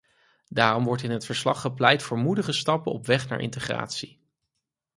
Daarom 0.47 0.83
wordt 0.83 1.03
in 1.03 1.11
het 1.11 1.25
verslag 1.25 1.61
gepleit 1.61 2.03
voor 2.03 2.17
moedige 2.17 2.51
stappen 2.51 2.91
op 2.91 3.05
weg 3.05 3.29
naar 3.29 3.39
integratie. 3.39 4.19